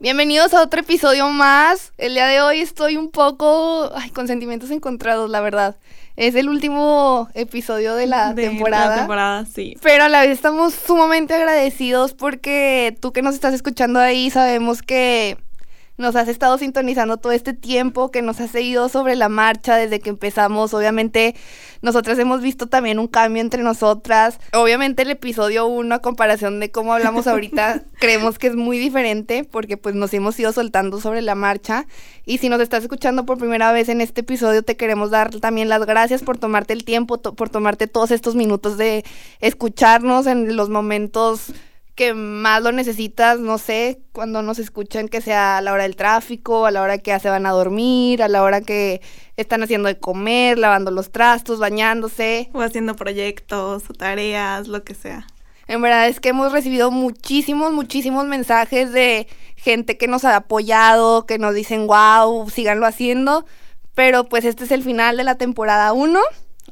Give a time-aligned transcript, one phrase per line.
[0.00, 1.92] Bienvenidos a otro episodio más.
[1.98, 5.76] El día de hoy estoy un poco ay, con sentimientos encontrados, la verdad.
[6.14, 8.90] Es el último episodio de la temporada.
[8.90, 9.76] La temporada, sí.
[9.82, 14.82] Pero a la vez estamos sumamente agradecidos porque tú que nos estás escuchando ahí sabemos
[14.82, 15.36] que
[15.98, 19.98] nos has estado sintonizando todo este tiempo, que nos has seguido sobre la marcha desde
[19.98, 20.72] que empezamos.
[20.72, 21.34] Obviamente,
[21.82, 24.38] nosotras hemos visto también un cambio entre nosotras.
[24.52, 29.42] Obviamente, el episodio 1, a comparación de cómo hablamos ahorita, creemos que es muy diferente
[29.42, 31.86] porque pues nos hemos ido soltando sobre la marcha.
[32.24, 35.68] Y si nos estás escuchando por primera vez en este episodio, te queremos dar también
[35.68, 39.04] las gracias por tomarte el tiempo, por tomarte todos estos minutos de
[39.40, 41.52] escucharnos en los momentos
[41.98, 45.96] que más lo necesitas, no sé, cuando nos escuchan que sea a la hora del
[45.96, 49.02] tráfico, a la hora que ya se van a dormir, a la hora que
[49.36, 52.50] están haciendo de comer, lavando los trastos, bañándose.
[52.52, 55.26] O haciendo proyectos o tareas, lo que sea.
[55.66, 59.26] En verdad es que hemos recibido muchísimos, muchísimos mensajes de
[59.56, 63.44] gente que nos ha apoyado, que nos dicen, wow, síganlo haciendo.
[63.96, 66.20] Pero pues este es el final de la temporada 1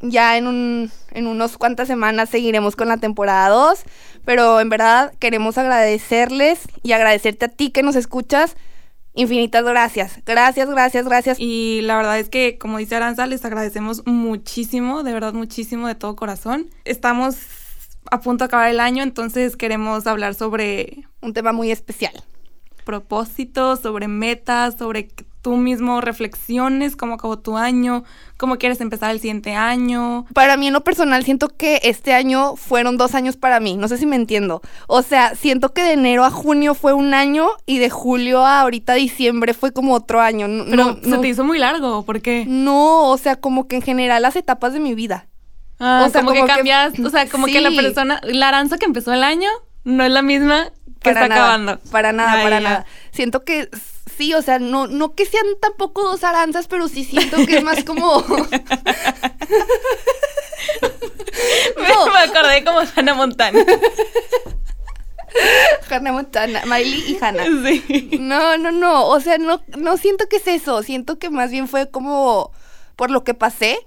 [0.01, 3.83] ya en, un, en unos cuantas semanas seguiremos con la temporada 2,
[4.25, 8.57] pero en verdad queremos agradecerles y agradecerte a ti que nos escuchas.
[9.15, 10.21] Infinitas gracias.
[10.27, 11.41] Gracias, gracias, gracias.
[11.41, 15.95] Y la verdad es que, como dice Aranza, les agradecemos muchísimo, de verdad muchísimo, de
[15.95, 16.69] todo corazón.
[16.85, 17.37] Estamos
[18.11, 21.05] a punto de acabar el año, entonces queremos hablar sobre...
[21.23, 22.13] Un tema muy especial.
[22.85, 25.09] Propósitos, sobre metas, sobre
[25.47, 28.03] tú mismo reflexiones cómo acabó tu año,
[28.37, 30.27] cómo quieres empezar el siguiente año.
[30.35, 33.87] Para mí en lo personal siento que este año fueron dos años para mí, no
[33.87, 34.61] sé si me entiendo.
[34.89, 38.63] O sea, siento que de enero a junio fue un año y de julio a
[38.63, 40.49] ahorita diciembre fue como otro año.
[40.69, 42.45] Pero se te hizo muy largo, ¿por qué?
[42.49, 45.29] No, o sea, como que en general las etapas de mi vida.
[45.79, 48.87] Ah, o sea, como, que cambias, o sea, como que la persona, la aranza que
[48.87, 49.51] empezó el año
[49.85, 51.79] no es la misma que está acabando.
[51.93, 52.87] Para nada, para nada.
[53.13, 53.71] Siento que
[54.17, 57.63] sí, o sea, no, no que sean tampoco dos aranzas, pero sí siento que es
[57.63, 58.25] más como.
[62.13, 63.61] Me acordé como Hannah Montana.
[65.91, 67.45] Hannah Montana, Miley y Hannah.
[67.45, 68.19] Sí.
[68.21, 69.07] No, no, no.
[69.07, 70.83] O sea, no, no siento que es eso.
[70.83, 72.53] Siento que más bien fue como
[72.97, 73.79] por lo que pasé.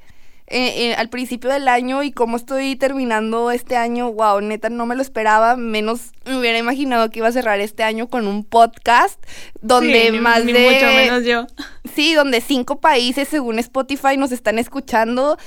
[0.51, 4.87] Eh, eh, al principio del año y cómo estoy terminando este año, wow, neta, no
[4.87, 8.43] me lo esperaba, menos me hubiera imaginado que iba a cerrar este año con un
[8.43, 9.23] podcast
[9.61, 10.53] donde más de...
[10.53, 11.45] Mucho menos yo.
[11.95, 15.37] Sí, donde cinco países, según Spotify, nos están escuchando.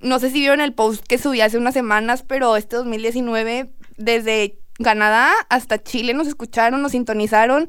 [0.00, 4.58] No sé si vieron el post que subí hace unas semanas, pero este 2019, desde
[4.82, 7.68] Canadá hasta Chile nos escucharon, nos sintonizaron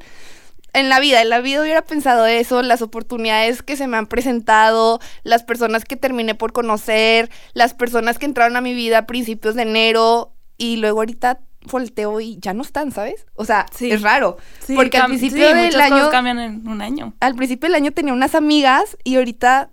[0.72, 4.06] en la vida, en la vida hubiera pensado eso, las oportunidades que se me han
[4.06, 9.06] presentado, las personas que terminé por conocer, las personas que entraron a mi vida a
[9.06, 11.40] principios de enero y luego ahorita
[11.70, 13.26] volteo y ya no están, ¿sabes?
[13.34, 14.36] O sea, es raro.
[14.74, 17.14] porque al principio del año cambian en un año.
[17.20, 19.70] Al principio del año tenía unas amigas y ahorita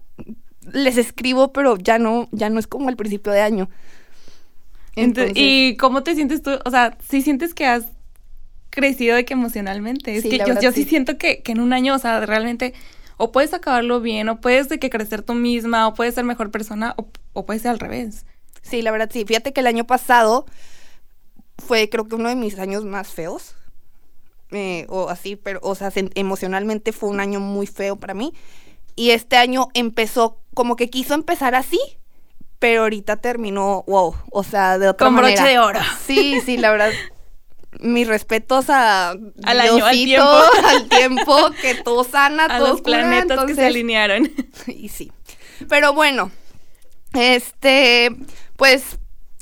[0.72, 3.70] les escribo, pero ya no ya no es como al principio de año.
[4.96, 6.52] ¿Y cómo te sientes tú?
[6.66, 7.86] O sea, si sientes que has
[8.70, 10.16] crecido de que emocionalmente.
[10.16, 10.84] Es que yo, yo sí.
[10.84, 12.74] siento que, que, en un año, o sea, realmente
[13.18, 16.52] o puedes acabarlo bien, o puedes de que crecer tú misma, o puedes ser mejor
[16.52, 18.26] persona, o, o puede ser al revés.
[18.62, 19.26] Sí, la verdad sí.
[19.26, 20.46] Fíjate que el año pasado
[21.58, 23.56] fue creo que uno de mis años más feos.
[24.52, 28.34] Eh, o así, pero, o sea, emocionalmente fue un año muy feo para mí.
[28.96, 31.80] Y este año empezó, como que quiso empezar así,
[32.58, 35.36] pero ahorita terminó, wow, o sea, de otra manera.
[35.36, 35.80] Con broche de oro.
[36.06, 36.92] Sí, sí, la verdad,
[37.80, 40.26] mis respetos a al año, al tiempo,
[40.66, 44.32] al tiempo que todo sana, a los planetas que se alinearon.
[44.68, 45.12] Y sí.
[45.68, 46.32] Pero bueno,
[47.14, 48.16] este,
[48.56, 48.98] pues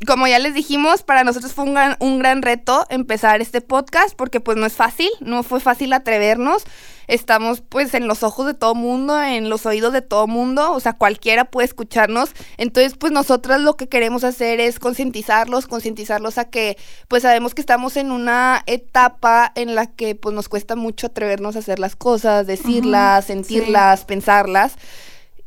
[0.05, 4.15] como ya les dijimos, para nosotros fue un gran, un gran reto empezar este podcast
[4.15, 6.63] porque pues no es fácil, no fue fácil atrevernos.
[7.07, 10.79] Estamos pues en los ojos de todo mundo, en los oídos de todo mundo, o
[10.79, 12.31] sea, cualquiera puede escucharnos.
[12.57, 16.77] Entonces pues nosotras lo que queremos hacer es concientizarlos, concientizarlos a que
[17.07, 21.55] pues sabemos que estamos en una etapa en la que pues nos cuesta mucho atrevernos
[21.55, 24.75] a hacer las cosas, decirlas, sentirlas, pensarlas.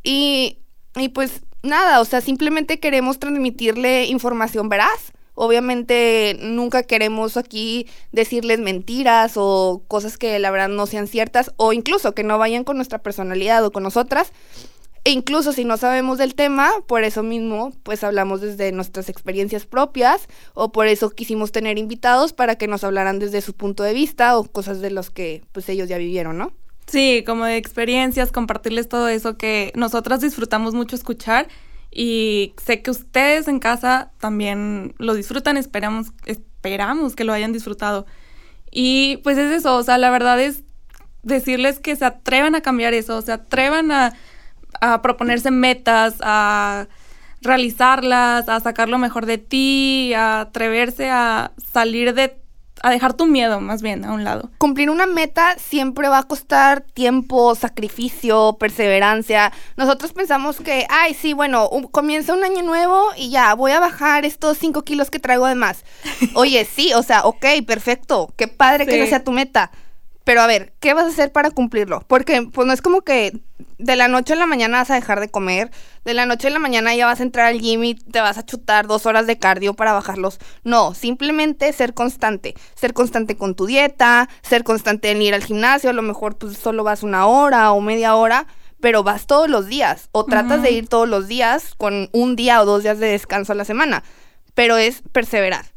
[0.03, 0.59] Y,
[0.97, 5.13] y pues nada, o sea, simplemente queremos transmitirle información veraz.
[5.43, 11.73] Obviamente nunca queremos aquí decirles mentiras o cosas que la verdad no sean ciertas o
[11.73, 14.35] incluso que no vayan con nuestra personalidad o con nosotras.
[15.03, 19.65] E incluso si no sabemos del tema, por eso mismo, pues hablamos desde nuestras experiencias
[19.65, 23.95] propias o por eso quisimos tener invitados para que nos hablaran desde su punto de
[23.95, 26.53] vista o cosas de los que pues ellos ya vivieron, ¿no?
[26.87, 31.49] Sí, como de experiencias, compartirles todo eso que nosotras disfrutamos mucho escuchar
[31.91, 38.07] y sé que ustedes en casa también lo disfrutan, esperamos, esperamos que lo hayan disfrutado.
[38.71, 40.63] Y pues es eso, o sea, la verdad es
[41.23, 44.15] decirles que se atrevan a cambiar eso, se atrevan a,
[44.81, 46.87] a proponerse metas, a
[47.43, 52.41] realizarlas, a sacar lo mejor de ti, a atreverse a salir de
[52.83, 54.51] a dejar tu miedo más bien a un lado.
[54.59, 59.53] Cumplir una meta siempre va a costar tiempo, sacrificio, perseverancia.
[59.77, 64.25] Nosotros pensamos que, ay, sí, bueno, comienza un año nuevo y ya, voy a bajar
[64.25, 65.85] estos 5 kilos que traigo de más.
[66.35, 69.71] Oye, sí, o sea, ok, perfecto, qué padre que no sea tu meta.
[70.25, 72.05] Pero a ver, ¿qué vas a hacer para cumplirlo?
[72.07, 73.41] Porque pues no es como que
[73.79, 75.71] de la noche a la mañana vas a dejar de comer,
[76.05, 78.37] de la noche a la mañana ya vas a entrar al gym y te vas
[78.37, 80.39] a chutar dos horas de cardio para bajarlos.
[80.63, 82.55] No, simplemente ser constante.
[82.75, 86.59] Ser constante con tu dieta, ser constante en ir al gimnasio, a lo mejor pues
[86.59, 88.47] solo vas una hora o media hora,
[88.81, 90.11] pero vas todos los días.
[90.13, 93.53] O tratas de ir todos los días con un día o dos días de descanso
[93.53, 94.03] a la semana.
[94.55, 95.70] Pero es perseverar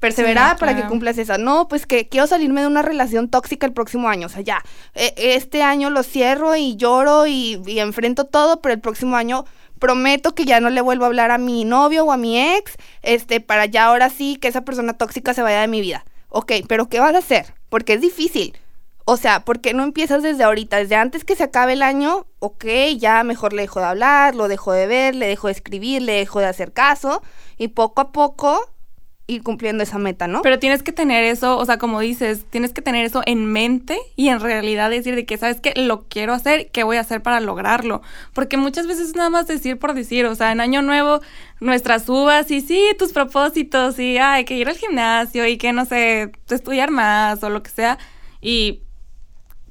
[0.00, 1.38] perseverar para que cumplas esa.
[1.38, 4.26] No, pues que quiero salirme de una relación tóxica el próximo año.
[4.26, 4.64] O sea, ya,
[4.94, 9.44] e, este año lo cierro y lloro y, y, enfrento todo, pero el próximo año
[9.78, 12.76] prometo que ya no le vuelvo a hablar a mi novio o a mi ex,
[13.02, 16.04] este, para ya ahora sí que esa persona tóxica se vaya de mi vida.
[16.28, 17.54] Ok, pero ¿qué vas a hacer?
[17.68, 18.56] Porque es difícil.
[19.04, 20.76] O sea, ¿por qué no empiezas desde ahorita?
[20.76, 22.64] Desde antes que se acabe el año, ok,
[22.96, 26.12] ya mejor le dejo de hablar, lo dejo de ver, le dejo de escribir, le
[26.12, 27.22] dejo de hacer caso.
[27.56, 28.70] Y poco a poco
[29.30, 30.42] ir cumpliendo esa meta, ¿no?
[30.42, 33.98] Pero tienes que tener eso, o sea, como dices, tienes que tener eso en mente
[34.16, 37.22] y en realidad decir de que, ¿sabes que Lo quiero hacer, ¿qué voy a hacer
[37.22, 38.02] para lograrlo?
[38.32, 41.20] Porque muchas veces nada más decir por decir, o sea, en Año Nuevo,
[41.60, 45.84] nuestras uvas y sí, tus propósitos y hay que ir al gimnasio y que, no
[45.84, 47.98] sé, estudiar más o lo que sea.
[48.40, 48.82] Y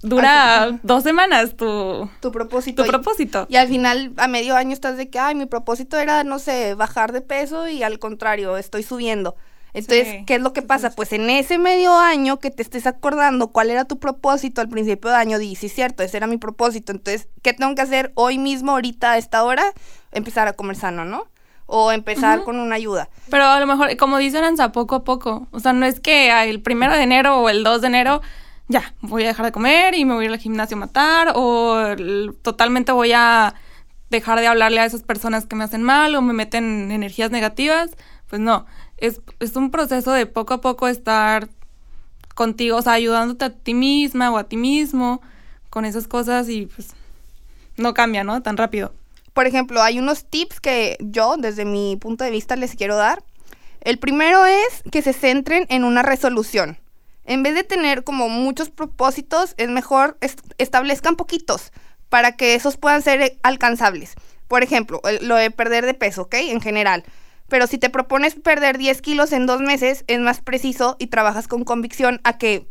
[0.01, 2.83] dura dos semanas tu, tu propósito.
[2.83, 3.47] Tu propósito.
[3.49, 6.75] Y, al final, a medio año, estás de que, ay, mi propósito era, no sé,
[6.75, 9.35] bajar de peso y al contrario, estoy subiendo.
[9.73, 10.91] Entonces, ¿qué es lo que pasa?
[10.91, 15.11] Pues en ese medio año que te estés acordando cuál era tu propósito al principio
[15.11, 16.91] de año, di, sí, cierto, ese era mi propósito.
[16.91, 19.73] Entonces, ¿qué tengo que hacer hoy mismo, ahorita, a esta hora?
[20.11, 21.27] Empezar a comer sano, ¿no?
[21.67, 23.09] O empezar con una ayuda.
[23.29, 25.47] Pero a lo mejor, como dicen Anza, poco a poco.
[25.51, 28.21] O sea, no es que el primero de enero o el 2 de enero
[28.67, 31.33] ya, voy a dejar de comer y me voy a ir al gimnasio a matar
[31.35, 31.95] o
[32.43, 33.55] totalmente voy a
[34.09, 37.91] dejar de hablarle a esas personas que me hacen mal o me meten energías negativas.
[38.27, 38.67] Pues no,
[38.99, 41.49] es, es un proceso de poco a poco estar
[42.35, 45.21] contigo, o sea, ayudándote a ti misma o a ti mismo
[45.69, 46.89] con esas cosas y pues
[47.77, 48.41] no cambia, ¿no?
[48.41, 48.93] Tan rápido.
[49.33, 53.23] Por ejemplo, hay unos tips que yo, desde mi punto de vista, les quiero dar.
[53.81, 56.77] El primero es que se centren en una resolución
[57.29, 60.17] en vez de tener como muchos propósitos, es mejor
[60.57, 61.71] establezcan poquitos
[62.09, 64.15] para que esos puedan ser alcanzables.
[64.47, 66.33] Por ejemplo, lo de perder de peso, ¿ok?
[66.33, 67.03] En general.
[67.49, 71.47] Pero si te propones perder 10 kilos en dos meses, es más preciso y trabajas
[71.47, 72.67] con convicción a que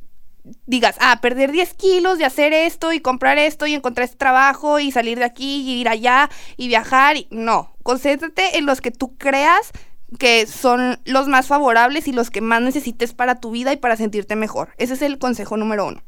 [0.66, 4.78] digas, ah, perder 10 kilos de hacer esto y comprar esto y encontrar este trabajo
[4.78, 7.16] y salir de aquí y ir allá y viajar.
[7.30, 9.72] No, concéntrate en los que tú creas
[10.18, 13.96] que son los más favorables y los que más necesites para tu vida y para
[13.96, 14.70] sentirte mejor.
[14.78, 16.02] Ese es el consejo número uno.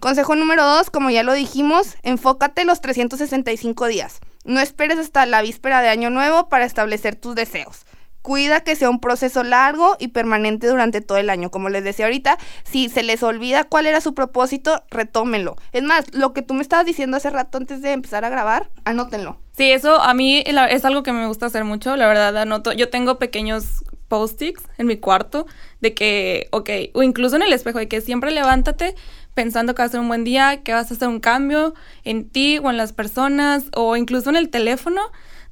[0.00, 4.20] Consejo número dos, como ya lo dijimos, enfócate los 365 días.
[4.44, 7.84] No esperes hasta la víspera de Año Nuevo para establecer tus deseos.
[8.22, 11.50] Cuida que sea un proceso largo y permanente durante todo el año.
[11.50, 15.56] Como les decía ahorita, si se les olvida cuál era su propósito, retómenlo.
[15.72, 18.70] Es más, lo que tú me estabas diciendo hace rato antes de empezar a grabar,
[18.84, 19.38] anótenlo.
[19.56, 22.72] Sí, eso a mí es algo que me gusta hacer mucho, la verdad, anoto.
[22.72, 25.46] Yo tengo pequeños post-its en mi cuarto
[25.80, 28.94] de que, ok, o incluso en el espejo, de que siempre levántate
[29.34, 31.74] pensando que va a ser un buen día, que vas a hacer un cambio
[32.04, 35.00] en ti o en las personas, o incluso en el teléfono.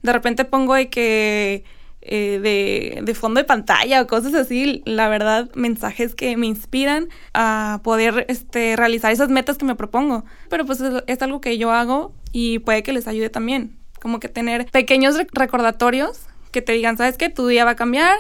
[0.02, 1.64] De repente pongo de que
[2.02, 7.08] eh, de, de, fondo de pantalla o cosas así, la verdad, mensajes que me inspiran
[7.34, 10.24] a poder este, realizar esas metas que me propongo.
[10.48, 13.78] Pero pues es, algo que yo hago y puede que les ayude también.
[14.00, 17.28] Como que tener pequeños recordatorios que te digan, ¿sabes qué?
[17.28, 18.16] Tu día va a cambiar,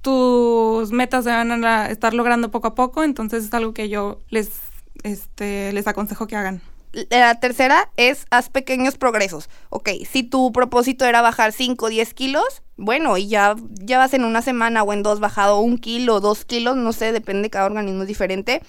[0.00, 4.20] tus metas se van a estar logrando poco a poco, entonces es algo que yo
[4.30, 4.50] les,
[5.02, 6.62] este, les aconsejo que hagan.
[7.10, 9.48] La tercera es haz pequeños progresos.
[9.70, 14.12] Ok, si tu propósito era bajar 5 o 10 kilos, bueno, y ya, ya vas
[14.12, 17.66] en una semana o en dos bajado un kilo, dos kilos, no sé, depende, cada
[17.66, 18.62] organismo es diferente.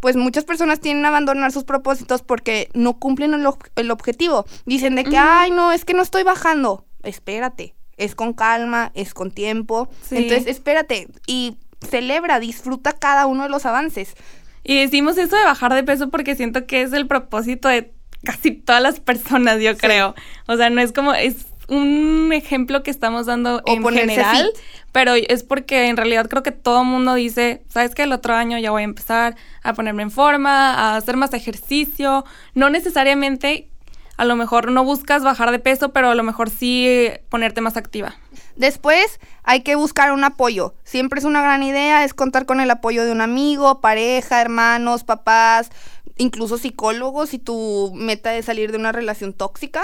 [0.00, 4.46] Pues muchas personas tienen que abandonar sus propósitos porque no cumplen el, objetivo.
[4.64, 6.86] Dicen de que, ay, no, es que no estoy bajando.
[7.02, 9.88] Espérate, es con calma, es con tiempo.
[10.10, 14.14] Entonces, espérate y celebra, disfruta cada uno de los avances.
[14.62, 17.92] Y decimos eso de bajar de peso porque siento que es el propósito de
[18.24, 20.14] casi todas las personas, yo creo.
[20.46, 24.50] O sea, no es como, es un ejemplo que estamos dando en general,
[24.92, 28.34] pero es porque en realidad creo que todo el mundo dice, sabes que el otro
[28.34, 32.24] año ya voy a empezar a ponerme en forma, a hacer más ejercicio,
[32.54, 33.68] no necesariamente
[34.16, 37.78] a lo mejor no buscas bajar de peso, pero a lo mejor sí ponerte más
[37.78, 38.16] activa.
[38.60, 40.74] Después hay que buscar un apoyo.
[40.84, 45.02] Siempre es una gran idea, es contar con el apoyo de un amigo, pareja, hermanos,
[45.02, 45.70] papás,
[46.18, 49.82] incluso psicólogos si tu meta es salir de una relación tóxica.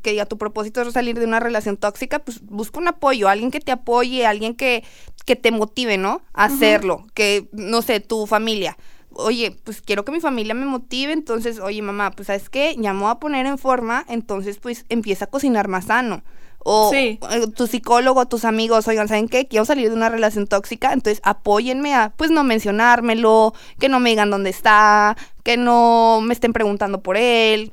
[0.00, 3.50] que ya tu propósito es salir de una relación tóxica, pues busca un apoyo, alguien
[3.50, 4.84] que te apoye, alguien que,
[5.26, 6.22] que te motive, ¿no?
[6.34, 8.76] A hacerlo, que, no sé, tu familia
[9.10, 12.92] oye, pues quiero que mi familia me motive, entonces, oye, mamá, pues sabes qué, ya
[12.92, 16.22] me voy a poner en forma, entonces pues empieza a cocinar más sano.
[16.64, 17.18] O eh,
[17.54, 19.46] tu psicólogo, tus amigos, oigan, ¿saben qué?
[19.46, 24.10] Quiero salir de una relación tóxica, entonces apóyenme a, pues no mencionármelo, que no me
[24.10, 27.72] digan dónde está, que no me estén preguntando por él,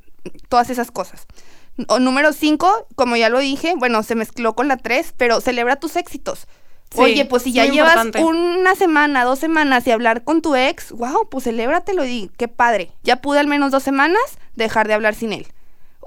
[0.49, 1.25] todas esas cosas.
[1.87, 5.75] O, número cinco, como ya lo dije, bueno, se mezcló con la tres, pero celebra
[5.75, 6.47] tus éxitos.
[6.95, 11.27] Oye, pues si ya llevas una semana, dos semanas y hablar con tu ex, wow,
[11.29, 12.91] pues celébratelo y qué padre.
[13.03, 14.21] Ya pude al menos dos semanas
[14.55, 15.47] dejar de hablar sin él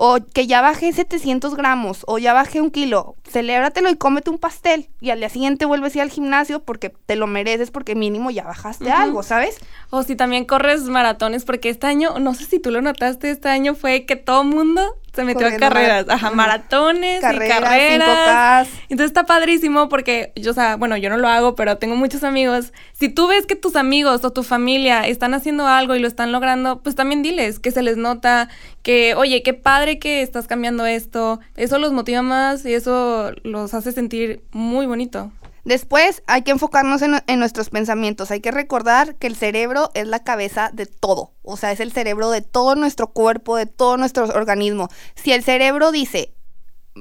[0.00, 4.38] o que ya bajé 700 gramos, o ya bajé un kilo, celébratelo y cómete un
[4.38, 4.88] pastel.
[5.00, 8.30] Y al día siguiente vuelves a ir al gimnasio porque te lo mereces, porque mínimo
[8.30, 9.58] ya bajaste algo, ¿sabes?
[9.90, 13.48] O si también corres maratones, porque este año, no sé si tú lo notaste, este
[13.48, 18.68] año fue que todo mundo se metió a carreras, ajá, maratones carreras, y carreras.
[18.88, 22.22] Entonces está padrísimo porque yo, o sea, bueno, yo no lo hago, pero tengo muchos
[22.22, 22.72] amigos.
[22.92, 26.30] Si tú ves que tus amigos o tu familia están haciendo algo y lo están
[26.30, 28.48] logrando, pues también diles que se les nota,
[28.82, 31.40] que, oye, qué padre que estás cambiando esto.
[31.56, 35.30] Eso los motiva más y eso los hace sentir muy bonito.
[35.64, 38.30] Después hay que enfocarnos en, nuestros pensamientos.
[38.30, 41.34] Hay que recordar que el cerebro es la cabeza de todo.
[41.42, 44.88] O sea, es el cerebro de todo nuestro cuerpo, de todo nuestro organismo.
[45.14, 46.32] Si el cerebro dice,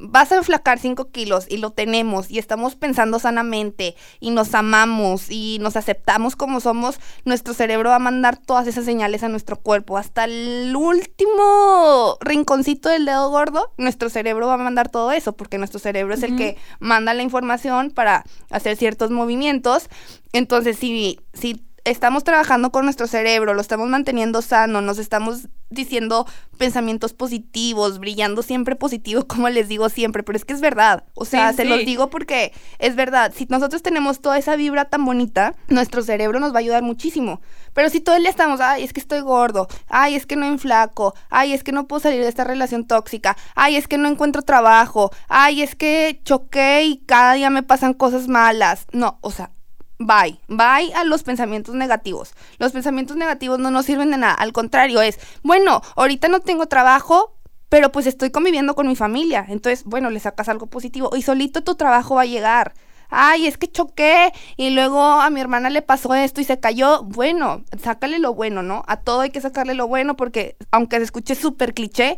[0.03, 5.29] vas a enflacar 5 kilos y lo tenemos y estamos pensando sanamente y nos amamos
[5.29, 9.57] y nos aceptamos como somos, nuestro cerebro va a mandar todas esas señales a nuestro
[9.57, 9.97] cuerpo.
[9.97, 15.57] Hasta el último rinconcito del dedo gordo, nuestro cerebro va a mandar todo eso porque
[15.57, 19.89] nuestro cerebro es el que manda la información para hacer ciertos movimientos.
[20.33, 26.25] Entonces, si, si estamos trabajando con nuestro cerebro, lo estamos manteniendo sano, nos estamos diciendo
[26.57, 31.05] pensamientos positivos, brillando siempre positivo, como les digo siempre, pero es que es verdad.
[31.13, 33.33] O sea, se los digo porque es verdad.
[33.35, 37.41] Si nosotros tenemos toda esa vibra tan bonita, nuestro cerebro nos va a ayudar muchísimo.
[37.73, 40.45] Pero si todo el día estamos, ay, es que estoy gordo, ay, es que no
[40.45, 44.09] inflaco, ay, es que no puedo salir de esta relación tóxica, ay, es que no
[44.09, 48.87] encuentro trabajo, ay, es que choqué y cada día me pasan cosas malas.
[48.91, 49.51] No, o sea,
[49.99, 52.33] bye, bye a los pensamientos negativos.
[52.59, 56.67] Los pensamientos negativos no nos sirven de nada, al contrario es, bueno, ahorita no tengo
[56.67, 57.33] trabajo,
[57.69, 61.63] pero pues estoy conviviendo con mi familia, entonces, bueno, le sacas algo positivo y solito
[61.63, 62.73] tu trabajo va a llegar.
[63.09, 67.03] Ay, es que choqué y luego a mi hermana le pasó esto y se cayó.
[67.03, 68.83] Bueno, sácale lo bueno, ¿no?
[68.85, 72.17] A todo hay que sacarle lo bueno porque aunque se escuche súper cliché,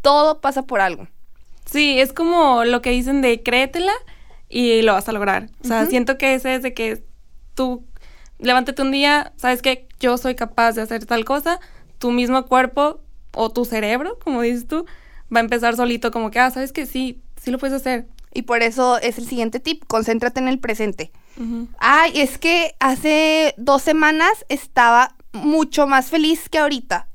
[0.00, 1.08] todo pasa por algo.
[1.64, 3.92] Sí, es como lo que dicen de créetela
[4.48, 5.50] y lo vas a lograr.
[5.62, 7.04] O sea, siento que ese es de que
[7.58, 7.84] tú
[8.38, 11.58] levántate un día, sabes que yo soy capaz de hacer tal cosa,
[11.98, 13.00] tu mismo cuerpo
[13.34, 14.86] o tu cerebro, como dices tú,
[15.34, 18.06] va a empezar solito como que, ah, sabes que sí, sí lo puedes hacer.
[18.32, 21.10] Y por eso es el siguiente tip, concéntrate en el presente.
[21.78, 27.08] Ay, es que hace dos semanas estaba mucho más feliz que ahorita.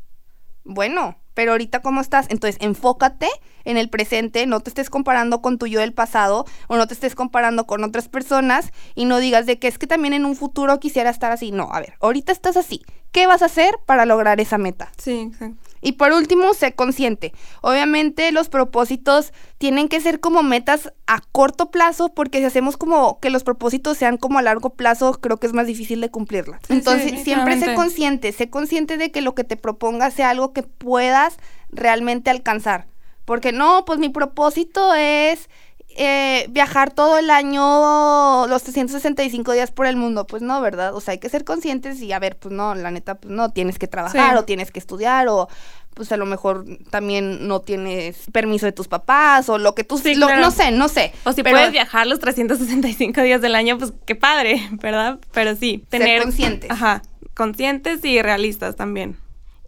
[0.65, 2.27] Bueno, pero ahorita ¿cómo estás?
[2.29, 3.29] Entonces, enfócate
[3.65, 6.93] en el presente, no te estés comparando con tu yo del pasado o no te
[6.93, 10.35] estés comparando con otras personas y no digas de que es que también en un
[10.35, 11.51] futuro quisiera estar así.
[11.51, 12.81] No, a ver, ahorita estás así.
[13.11, 14.91] ¿Qué vas a hacer para lograr esa meta?
[14.97, 15.53] Sí, sí.
[15.83, 17.33] Y por último, sé consciente.
[17.61, 23.19] Obviamente los propósitos tienen que ser como metas a corto plazo porque si hacemos como
[23.19, 26.61] que los propósitos sean como a largo plazo, creo que es más difícil de cumplirlas.
[26.69, 30.63] Entonces, siempre sé consciente, sé consciente de que lo que te propongas sea algo que
[30.63, 31.37] puedas
[31.69, 32.87] realmente alcanzar.
[33.25, 35.49] Porque no, pues mi propósito es
[35.95, 40.95] eh, viajar todo el año, los 365 días por el mundo, pues no, ¿verdad?
[40.95, 43.51] O sea, hay que ser conscientes y a ver, pues no, la neta, pues no,
[43.51, 45.47] tienes que trabajar o tienes que estudiar o
[45.93, 49.99] pues a lo mejor también no tienes permiso de tus papás o lo que tú
[49.99, 51.13] sí, no sé, no sé.
[51.23, 55.19] O si puedes viajar los 365 días del año, pues qué padre, ¿verdad?
[55.31, 56.71] Pero sí, tener ser conscientes.
[56.71, 57.03] Ajá,
[57.35, 59.17] conscientes y realistas también.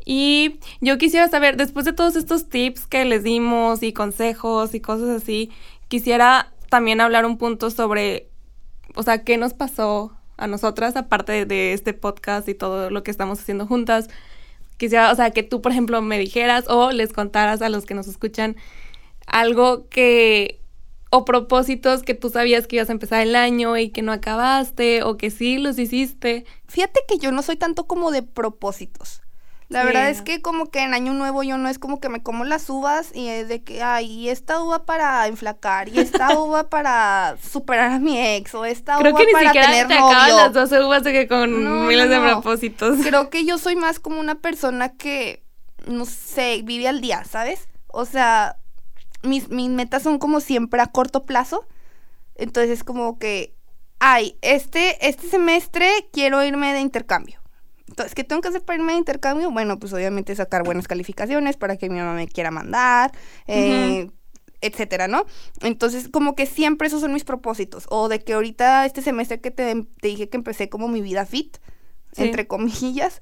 [0.06, 4.80] Y yo quisiera saber, después de todos estos tips que les dimos y consejos y
[4.80, 5.52] cosas así,
[5.88, 8.30] quisiera también hablar un punto sobre,
[8.96, 13.10] o sea, qué nos pasó a nosotras, aparte de este podcast y todo lo que
[13.12, 14.10] estamos haciendo juntas.
[14.78, 17.96] Quisiera, o sea, que tú, por ejemplo, me dijeras o les contaras a los que
[17.96, 18.56] nos escuchan
[19.26, 20.62] algo que,
[21.10, 25.02] o propósitos que tú sabías que ibas a empezar el año y que no acabaste,
[25.04, 26.46] o que sí los hiciste.
[26.68, 29.22] Fíjate que yo no soy tanto como de propósitos.
[29.68, 32.22] La verdad es que como que en Año Nuevo yo no es como que me
[32.22, 36.70] como las uvas y es de que, ay, esta uva para enflacar y esta uva
[36.70, 39.96] para superar a mi ex o esta Creo uva que ni para siquiera tener te
[39.96, 43.00] acaban las 12 uvas de que con miles de propósitos.
[43.02, 45.44] Creo que yo soy más como una persona que,
[45.88, 47.68] no sé, vive al día, ¿sabes?
[47.88, 48.58] O sea,
[49.24, 51.66] mis, mis metas son como siempre a corto plazo.
[52.36, 53.56] Entonces es como que,
[53.98, 57.45] ay, este, este semestre quiero irme de intercambio
[57.88, 59.52] entonces, ¿qué tengo que hacer para irme de intercambio?
[59.52, 63.12] Bueno, pues obviamente sacar buenas calificaciones para que mi mamá me quiera mandar,
[63.48, 64.10] eh,
[64.62, 65.26] etcétera, ¿no?
[65.62, 67.86] Entonces, como que siempre esos son mis propósitos.
[67.90, 71.58] O de que ahorita este semestre que te, dije que empecé como mi vida fit,
[72.18, 73.22] entre comillas,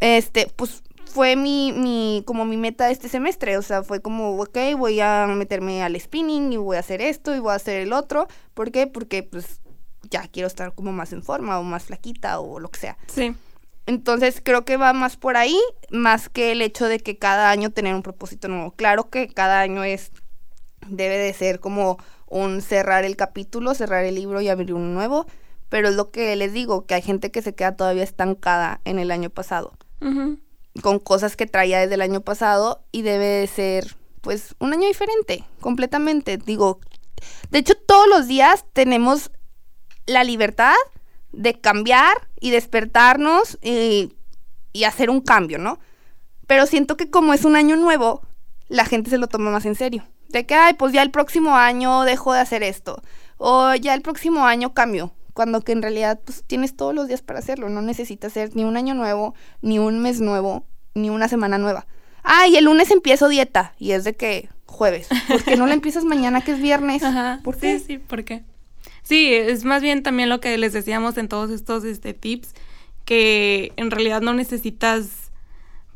[0.00, 3.58] este, pues fue mi, mi, como mi meta este semestre.
[3.58, 7.34] O sea, fue como, ok, voy a meterme al spinning y voy a hacer esto
[7.34, 8.28] y voy a hacer el otro.
[8.54, 8.86] ¿Por qué?
[8.86, 9.60] Porque pues
[10.10, 12.98] ya quiero estar como más en forma o más flaquita o lo que sea.
[13.08, 13.34] Sí.
[13.86, 15.58] Entonces creo que va más por ahí,
[15.90, 18.72] más que el hecho de que cada año tener un propósito nuevo.
[18.72, 20.10] Claro que cada año es,
[20.88, 25.26] debe de ser como un cerrar el capítulo, cerrar el libro y abrir uno nuevo,
[25.68, 28.98] pero es lo que les digo, que hay gente que se queda todavía estancada en
[28.98, 29.72] el año pasado,
[30.82, 34.88] con cosas que traía desde el año pasado y debe de ser pues un año
[34.88, 36.36] diferente, completamente.
[36.36, 36.80] Digo,
[37.50, 39.30] de hecho todos los días tenemos
[40.06, 40.74] la libertad
[41.36, 44.12] de cambiar y despertarnos y,
[44.84, 45.78] hacer un cambio, ¿no?
[46.46, 48.22] Pero siento que como es un año nuevo,
[48.68, 50.04] la gente se lo toma más en serio.
[50.28, 53.02] De que, ay, pues ya el próximo año dejo de hacer esto.
[53.38, 55.12] O ya el próximo año cambio.
[55.32, 57.68] Cuando que en realidad pues tienes todos los días para hacerlo.
[57.68, 61.86] No necesitas hacer ni un año nuevo, ni un mes nuevo, ni una semana nueva.
[62.22, 63.74] Ay, el lunes empiezo dieta.
[63.78, 65.08] Y es de que jueves.
[65.28, 67.02] ¿Por qué no la empiezas mañana que es viernes?
[67.04, 67.40] Ajá.
[67.42, 67.78] ¿Por qué?
[67.78, 68.44] Sí, sí, ¿por qué?
[69.06, 72.54] Sí, es más bien también lo que les decíamos en todos estos este, tips,
[73.04, 75.30] que en realidad no necesitas,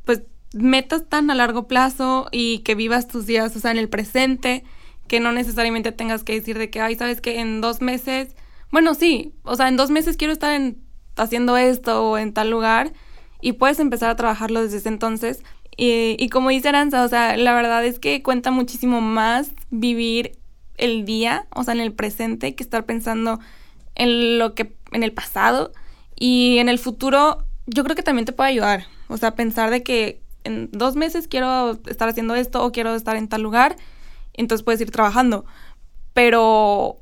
[0.04, 0.22] pues,
[0.54, 4.62] metas tan a largo plazo y que vivas tus días, o sea, en el presente,
[5.08, 8.36] que no necesariamente tengas que decir de que, ay, sabes que en dos meses,
[8.70, 10.80] bueno, sí, o sea, en dos meses quiero estar en,
[11.16, 12.92] haciendo esto o en tal lugar
[13.40, 15.42] y puedes empezar a trabajarlo desde ese entonces.
[15.76, 20.38] Y, y como dice Aranza, o sea, la verdad es que cuenta muchísimo más vivir
[20.80, 23.38] el día, o sea, en el presente, que estar pensando
[23.94, 25.72] en lo que, en el pasado
[26.18, 28.86] y en el futuro, yo creo que también te puede ayudar.
[29.08, 33.16] O sea, pensar de que en dos meses quiero estar haciendo esto o quiero estar
[33.16, 33.76] en tal lugar,
[34.32, 35.44] entonces puedes ir trabajando.
[36.14, 36.98] Pero,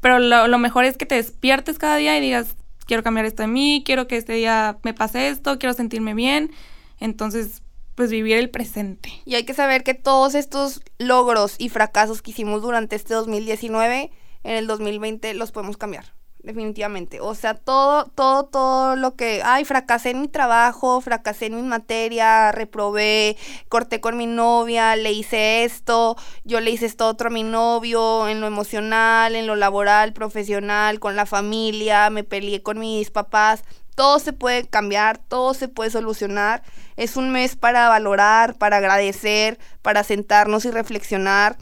[0.00, 3.42] pero lo, lo mejor es que te despiertes cada día y digas, quiero cambiar esto
[3.42, 6.50] de mí, quiero que este día me pase esto, quiero sentirme bien.
[6.98, 7.62] Entonces,
[7.94, 9.10] pues vivir el presente.
[9.24, 14.10] Y hay que saber que todos estos logros y fracasos que hicimos durante este 2019,
[14.44, 16.12] en el 2020 los podemos cambiar.
[16.42, 17.20] Definitivamente.
[17.20, 21.62] O sea, todo, todo, todo lo que, ay, fracasé en mi trabajo, fracasé en mi
[21.62, 23.36] materia, reprobé,
[23.68, 28.28] corté con mi novia, le hice esto, yo le hice esto otro a mi novio,
[28.28, 33.62] en lo emocional, en lo laboral, profesional, con la familia, me peleé con mis papás
[33.94, 36.62] todo se puede cambiar, todo se puede solucionar.
[36.96, 41.56] Es un mes para valorar, para agradecer, para sentarnos y reflexionar.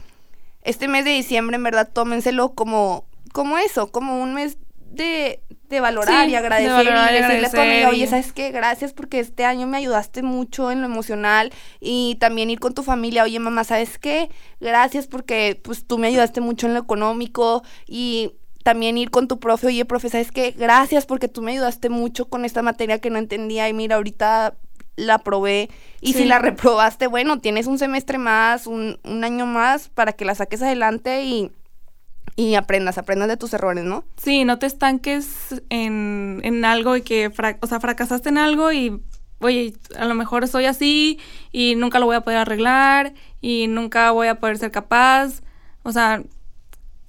[0.63, 4.57] Este mes de diciembre, en verdad, tómenselo como, como eso, como un mes
[4.91, 8.51] de, de valorar y agradecer y decirle a tu amiga, oye, ¿sabes qué?
[8.51, 12.83] Gracias porque este año me ayudaste mucho en lo emocional y también ir con tu
[12.83, 14.29] familia, oye, mamá, ¿sabes qué?
[14.59, 19.39] Gracias porque pues tú me ayudaste mucho en lo económico y también ir con tu
[19.39, 20.51] profe, oye, profe, ¿sabes qué?
[20.51, 24.55] Gracias porque tú me ayudaste mucho con esta materia que no entendía y mira, ahorita
[24.95, 25.69] la probé
[26.01, 30.25] y si la reprobaste, bueno, tienes un semestre más, un, un año más para que
[30.25, 31.51] la saques adelante y,
[32.35, 34.03] y aprendas, aprendas de tus errores, ¿no?
[34.17, 39.01] Sí, no te estanques en, en algo y que, o sea, fracasaste en algo y,
[39.39, 41.19] oye, a lo mejor soy así
[41.51, 45.41] y nunca lo voy a poder arreglar y nunca voy a poder ser capaz.
[45.83, 46.23] O sea,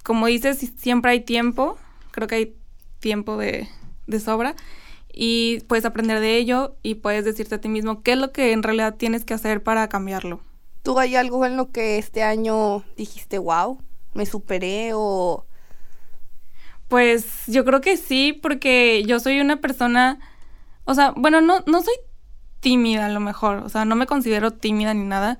[0.03, 1.77] como dices, siempre hay tiempo,
[2.11, 2.55] creo que hay
[2.99, 3.67] tiempo de,
[4.07, 4.55] de sobra
[5.13, 8.51] y puedes aprender de ello y puedes decirte a ti mismo qué es lo que
[8.51, 10.41] en realidad tienes que hacer para cambiarlo.
[10.81, 13.79] ¿Tú hay algo en lo que este año dijiste, wow,
[14.13, 15.45] me superé o...
[16.87, 20.19] Pues yo creo que sí, porque yo soy una persona,
[20.83, 21.95] o sea, bueno, no, no soy
[22.59, 25.39] tímida a lo mejor, o sea, no me considero tímida ni nada,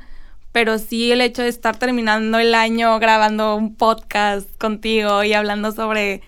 [0.54, 5.74] pero sí el hecho de estar terminando el año grabando un podcast contigo y hablando
[5.74, 6.22] sobre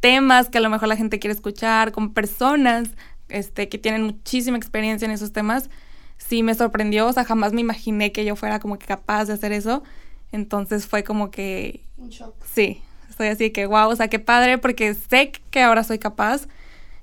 [0.00, 2.90] temas que a lo mejor la gente quiere escuchar, con personas
[3.28, 5.70] este, que tienen muchísima experiencia en esos temas,
[6.18, 9.34] sí me sorprendió, o sea, jamás me imaginé que yo fuera como que capaz de
[9.34, 9.84] hacer eso.
[10.32, 11.84] Entonces fue como que...
[11.96, 12.34] Un shock.
[12.52, 16.48] Sí, estoy así que, wow, o sea, qué padre, porque sé que ahora soy capaz.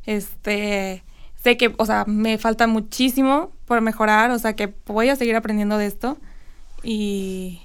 [0.06, 1.04] Este,
[1.42, 5.36] sé que, o sea, me falta muchísimo por mejorar, o sea, que voy a seguir
[5.36, 6.18] aprendiendo de esto.
[6.90, 7.60] Y,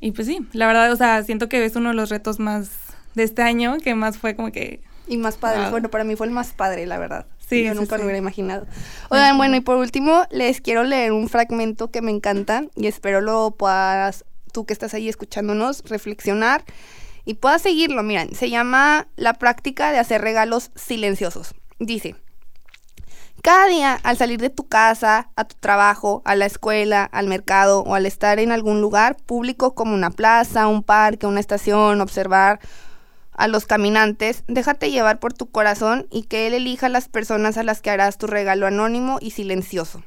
[0.00, 2.70] y pues sí, la verdad, o sea, siento que es uno de los retos más
[3.14, 4.80] de este año, que más fue como que...
[5.06, 7.26] Y más padre, bueno, para mí fue el más padre, la verdad.
[7.46, 8.66] Sí, yo nunca lo hubiera imaginado.
[9.10, 13.20] Oigan, bueno, y por último, les quiero leer un fragmento que me encanta y espero
[13.20, 16.64] lo puedas, tú que estás ahí escuchándonos, reflexionar
[17.26, 18.02] y puedas seguirlo.
[18.02, 21.54] Miren, se llama La práctica de hacer regalos silenciosos.
[21.78, 22.16] Dice,
[23.42, 27.82] cada día al salir de tu casa, a tu trabajo, a la escuela, al mercado
[27.82, 32.60] o al estar en algún lugar público como una plaza, un parque, una estación, observar
[33.38, 37.62] a los caminantes, déjate llevar por tu corazón y que Él elija las personas a
[37.62, 40.02] las que harás tu regalo anónimo y silencioso.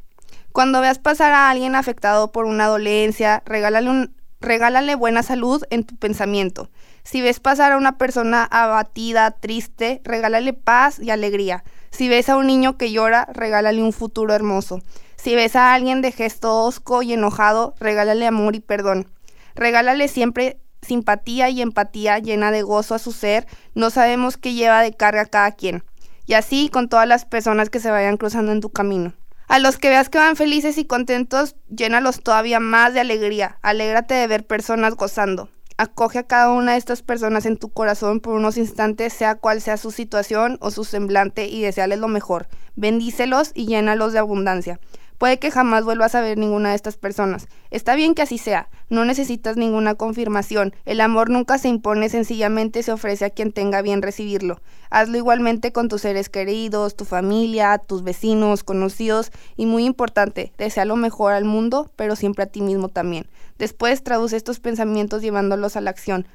[0.51, 4.09] Cuando veas pasar a alguien afectado por una dolencia, regálale,
[4.41, 6.69] regálale buena salud en tu pensamiento.
[7.03, 11.63] Si ves pasar a una persona abatida, triste, regálale paz y alegría.
[11.89, 14.81] Si ves a un niño que llora, regálale un futuro hermoso.
[15.17, 19.07] Si ves a alguien de gesto osco y enojado, regálale amor y perdón.
[19.55, 24.81] Regálale siempre simpatía y empatía llena de gozo a su ser, no sabemos qué lleva
[24.81, 25.83] de carga cada quien.
[26.25, 29.13] Y así con todas las personas que se vayan cruzando en tu camino.
[29.47, 33.57] A los que veas que van felices y contentos, llénalos todavía más de alegría.
[33.61, 35.49] Alégrate de ver personas gozando.
[35.81, 39.61] Acoge a cada una de estas personas en tu corazón por unos instantes, sea cual
[39.61, 42.47] sea su situación o su semblante, y deseales lo mejor.
[42.75, 44.79] Bendícelos y llénalos de abundancia.
[45.21, 47.47] Puede que jamás vuelvas a ver ninguna de estas personas.
[47.69, 50.73] Está bien que así sea, no necesitas ninguna confirmación.
[50.83, 54.63] El amor nunca se impone, sencillamente se ofrece a quien tenga bien recibirlo.
[54.89, 60.85] Hazlo igualmente con tus seres queridos, tu familia, tus vecinos, conocidos y muy importante, desea
[60.85, 63.27] lo mejor al mundo, pero siempre a ti mismo también.
[63.59, 66.25] Después traduce estos pensamientos llevándolos a la acción.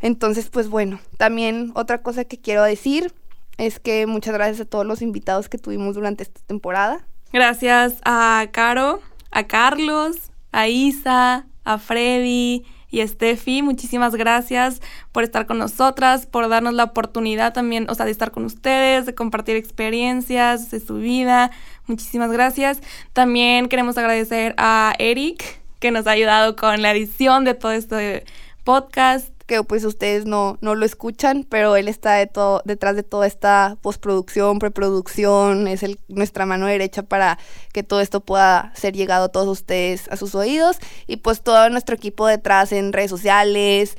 [0.00, 3.14] Entonces, pues bueno, también otra cosa que quiero decir
[3.58, 7.06] es que muchas gracias a todos los invitados que tuvimos durante esta temporada.
[7.32, 13.62] Gracias a Caro, a Carlos, a Isa, a Freddy y a Steffi.
[13.62, 14.80] Muchísimas gracias
[15.12, 19.06] por estar con nosotras, por darnos la oportunidad también, o sea, de estar con ustedes,
[19.06, 21.50] de compartir experiencias de su vida.
[21.86, 22.80] Muchísimas gracias.
[23.12, 28.24] También queremos agradecer a Eric, que nos ha ayudado con la edición de todo este
[28.64, 33.04] podcast que pues ustedes no, no lo escuchan, pero él está de todo, detrás de
[33.04, 37.38] toda esta postproducción, preproducción, es el, nuestra mano derecha para
[37.72, 41.70] que todo esto pueda ser llegado a todos ustedes a sus oídos y pues todo
[41.70, 43.96] nuestro equipo detrás en redes sociales.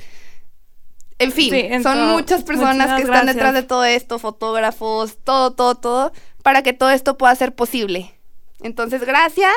[1.18, 6.12] En fin, son muchas personas que están detrás de todo esto, fotógrafos, todo, todo, todo,
[6.42, 8.14] para que todo esto pueda ser posible.
[8.60, 9.54] Entonces, gracias,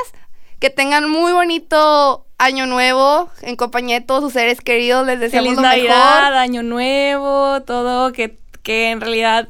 [0.60, 5.06] que tengan muy bonito año nuevo en compañía de todos sus seres queridos.
[5.06, 5.91] Les deseamos lo mejor.
[5.91, 9.47] año nuevo, todo, que, que en realidad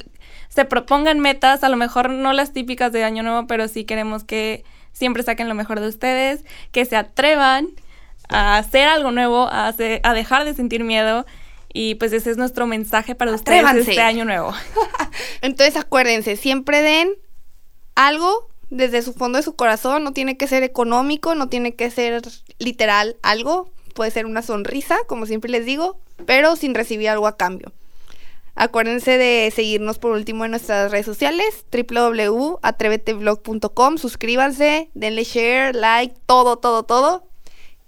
[0.49, 4.25] se propongan metas, a lo mejor no las típicas de año nuevo, pero sí queremos
[4.25, 7.69] que siempre saquen lo mejor de ustedes, que se atrevan
[8.27, 11.25] a hacer algo nuevo, a, a dejar de sentir miedo.
[11.73, 14.53] Y pues ese es nuestro mensaje para ustedes este año nuevo.
[15.41, 17.13] Entonces acuérdense, siempre den
[17.95, 21.91] algo desde su fondo de su corazón, no tiene que ser económico, no tiene que
[21.91, 22.23] ser
[22.57, 27.35] literal algo, puede ser una sonrisa, como siempre les digo, pero sin recibir algo a
[27.37, 27.73] cambio.
[28.55, 36.55] Acuérdense de seguirnos por último en nuestras redes sociales, www.atreveteblog.com, suscríbanse, denle share, like, todo,
[36.57, 37.27] todo, todo.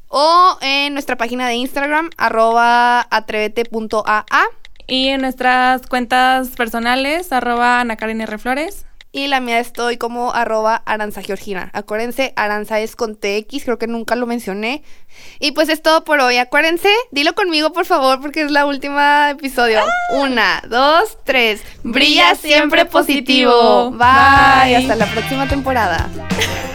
[0.10, 4.46] O en nuestra página de Instagram, arroba atrevete.aa.
[4.86, 7.96] Y en nuestras cuentas personales, arroba Ana.
[9.16, 11.70] Y la mía estoy como arroba Aranza Georgina.
[11.74, 14.82] Acuérdense, Aranza es con TX, creo que nunca lo mencioné.
[15.40, 16.38] Y pues es todo por hoy.
[16.38, 19.82] Acuérdense, dilo conmigo por favor, porque es la última episodio.
[19.82, 20.16] Ah.
[20.16, 21.62] Una, dos, tres.
[21.84, 23.92] Brilla siempre positivo.
[23.92, 24.78] Bye.
[24.78, 26.10] Hasta la próxima temporada.